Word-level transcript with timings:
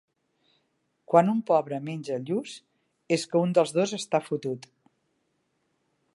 Quan 1.11 1.29
un 1.33 1.43
pobre 1.49 1.79
menja 1.89 2.17
lluç, 2.31 2.55
és 3.19 3.29
que 3.35 3.43
un 3.49 3.55
dels 3.59 3.75
dos 3.79 3.95
està 4.03 4.25
fotut. 4.31 4.71